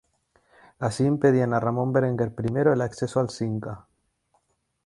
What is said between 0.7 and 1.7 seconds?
Así impedían a